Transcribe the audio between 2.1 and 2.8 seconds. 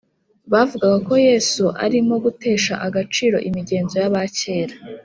gutesha